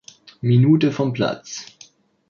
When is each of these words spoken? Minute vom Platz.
Minute 0.41 0.91
vom 0.91 1.13
Platz. 1.13 1.67